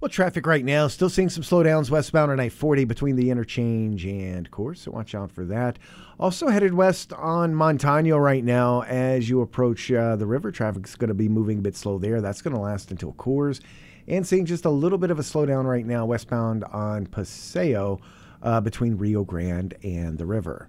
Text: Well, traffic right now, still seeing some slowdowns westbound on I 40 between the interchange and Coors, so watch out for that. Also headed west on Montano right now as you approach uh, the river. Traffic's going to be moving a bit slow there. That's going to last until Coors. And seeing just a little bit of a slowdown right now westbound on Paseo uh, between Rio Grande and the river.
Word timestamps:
Well, 0.00 0.08
traffic 0.08 0.46
right 0.46 0.64
now, 0.64 0.86
still 0.86 1.10
seeing 1.10 1.28
some 1.28 1.42
slowdowns 1.42 1.90
westbound 1.90 2.30
on 2.30 2.38
I 2.38 2.50
40 2.50 2.84
between 2.84 3.16
the 3.16 3.32
interchange 3.32 4.06
and 4.06 4.48
Coors, 4.48 4.76
so 4.76 4.92
watch 4.92 5.12
out 5.12 5.32
for 5.32 5.44
that. 5.46 5.76
Also 6.20 6.46
headed 6.46 6.72
west 6.72 7.12
on 7.14 7.52
Montano 7.52 8.16
right 8.16 8.44
now 8.44 8.82
as 8.82 9.28
you 9.28 9.40
approach 9.40 9.90
uh, 9.90 10.14
the 10.14 10.24
river. 10.24 10.52
Traffic's 10.52 10.94
going 10.94 11.08
to 11.08 11.14
be 11.14 11.28
moving 11.28 11.58
a 11.58 11.62
bit 11.62 11.74
slow 11.74 11.98
there. 11.98 12.20
That's 12.20 12.42
going 12.42 12.54
to 12.54 12.60
last 12.60 12.92
until 12.92 13.12
Coors. 13.14 13.58
And 14.06 14.24
seeing 14.24 14.46
just 14.46 14.66
a 14.66 14.70
little 14.70 14.98
bit 14.98 15.10
of 15.10 15.18
a 15.18 15.22
slowdown 15.22 15.64
right 15.64 15.84
now 15.84 16.06
westbound 16.06 16.62
on 16.62 17.06
Paseo 17.06 18.00
uh, 18.40 18.60
between 18.60 18.96
Rio 18.96 19.24
Grande 19.24 19.74
and 19.82 20.16
the 20.16 20.26
river. 20.26 20.68